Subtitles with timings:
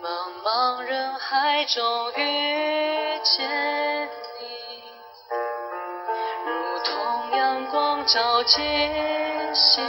[0.00, 0.06] 茫
[0.44, 4.08] 茫人海中遇见
[4.38, 4.82] 你，
[6.46, 8.62] 如同阳光照进
[9.52, 9.84] 心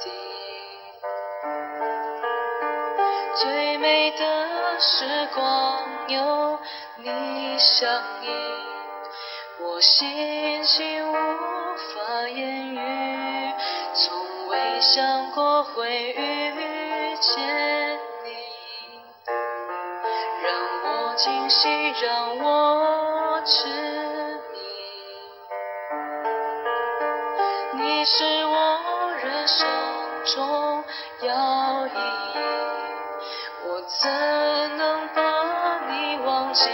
[0.00, 0.10] 底，
[3.42, 6.58] 最美的时光有
[6.98, 7.90] 你相
[8.22, 8.28] 依，
[9.62, 13.54] 我心情无法言语，
[13.94, 17.71] 从未想过会遇见。
[21.52, 21.68] 我惊喜，
[22.06, 23.68] 让我痴
[24.52, 24.58] 迷。
[27.74, 29.68] 你是我人生
[30.34, 30.82] 中
[31.20, 31.90] 要义，
[33.66, 34.10] 我怎
[34.78, 35.20] 能把
[35.90, 36.70] 你忘记？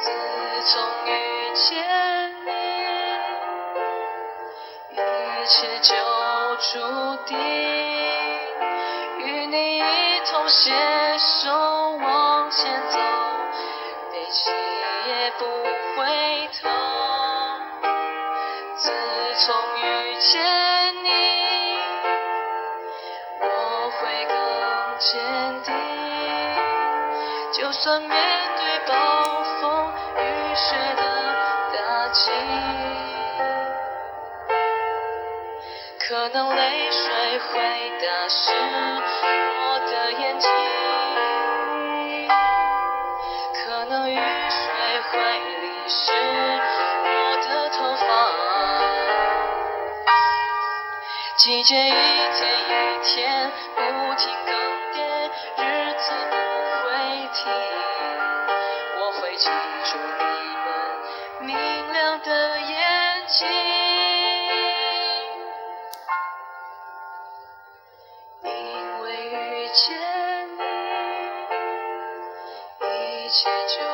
[0.00, 0.72] 自从
[1.06, 1.10] 遇
[1.54, 1.84] 见
[2.46, 2.50] 你，
[4.92, 4.96] 一
[5.46, 5.94] 切就
[6.56, 6.78] 注
[7.26, 7.36] 定，
[9.18, 9.82] 与你一
[10.30, 10.72] 同携
[11.18, 11.50] 手
[11.96, 12.98] 往前走，
[14.12, 14.50] 背起
[15.08, 15.44] 也不
[15.96, 16.70] 回头。
[18.76, 18.92] 自
[19.40, 20.32] 从遇见
[21.02, 21.08] 你，
[23.40, 23.44] 我
[23.98, 24.34] 会更
[24.98, 25.10] 坚
[25.64, 25.74] 定。
[27.52, 28.10] 就算面
[28.56, 28.92] 对暴
[29.60, 30.20] 风雨
[30.54, 31.02] 雪的
[36.34, 40.50] 可能泪水会打湿我的眼睛
[43.64, 44.20] 可能雨水
[45.12, 45.12] 会
[45.62, 46.12] 淋湿
[47.04, 48.04] 我的头发
[51.36, 51.94] 季节一天
[52.66, 53.80] 一天不
[54.16, 54.52] 停更
[54.92, 54.96] 迭
[55.56, 55.62] 日
[55.92, 56.34] 子不
[56.80, 56.84] 会
[57.32, 57.42] 停
[58.98, 59.44] 我会记
[59.84, 60.24] 住你
[60.64, 63.73] 们明亮的眼睛。
[73.44, 73.93] catch you